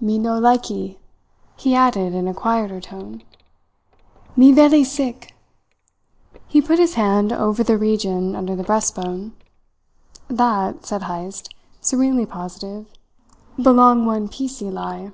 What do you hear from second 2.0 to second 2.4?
in a